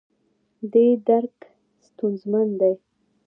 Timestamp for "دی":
2.59-2.73